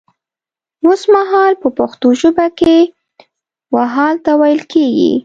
وسمهال 0.87 1.53
په 1.61 1.67
پښتو 1.77 2.07
ژبه 2.21 2.47
کې 2.59 2.77
و 3.73 3.77
حال 3.93 4.15
ته 4.25 4.31
ويل 4.41 4.61
کيږي 4.73 5.13